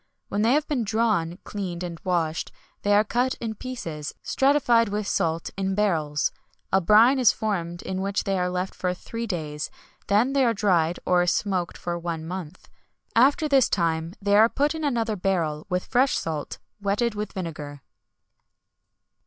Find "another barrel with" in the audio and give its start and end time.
14.83-15.85